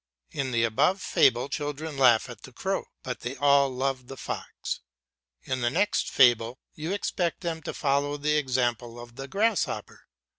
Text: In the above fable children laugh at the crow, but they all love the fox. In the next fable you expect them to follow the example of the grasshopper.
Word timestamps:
In 0.31 0.49
the 0.49 0.63
above 0.63 0.99
fable 0.99 1.47
children 1.47 1.95
laugh 1.95 2.27
at 2.27 2.41
the 2.41 2.51
crow, 2.51 2.85
but 3.03 3.19
they 3.19 3.35
all 3.35 3.69
love 3.69 4.07
the 4.07 4.17
fox. 4.17 4.79
In 5.43 5.61
the 5.61 5.69
next 5.69 6.09
fable 6.09 6.57
you 6.73 6.91
expect 6.91 7.41
them 7.41 7.61
to 7.61 7.71
follow 7.75 8.17
the 8.17 8.35
example 8.35 8.99
of 8.99 9.15
the 9.15 9.27
grasshopper. 9.27 10.07